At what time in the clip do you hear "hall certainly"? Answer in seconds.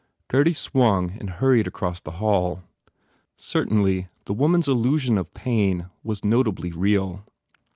2.17-4.07